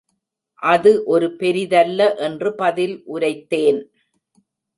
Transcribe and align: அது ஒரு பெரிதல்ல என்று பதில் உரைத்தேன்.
அது 0.61 1.03
ஒரு 1.05 1.27
பெரிதல்ல 1.39 1.99
என்று 2.19 2.51
பதில் 2.55 2.95
உரைத்தேன். 3.13 3.79